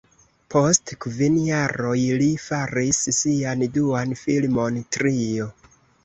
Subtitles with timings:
[0.53, 5.47] Post kvin jaroj li faris sian duan filmon, "Trio".